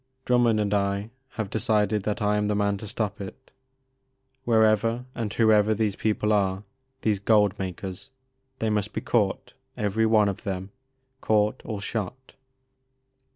[0.25, 3.51] Drummond and I have decided that I am the man to stop it.
[4.45, 6.63] Wherever and whoever these people are—
[7.03, 8.09] ^these gold makers,—
[8.59, 10.71] ^they must be caught, every one of them,—
[11.21, 12.33] caught or shot."